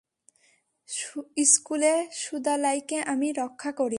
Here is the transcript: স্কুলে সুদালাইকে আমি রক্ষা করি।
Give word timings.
স্কুলে 1.45 1.93
সুদালাইকে 2.13 2.97
আমি 3.03 3.27
রক্ষা 3.31 3.71
করি। 3.71 3.89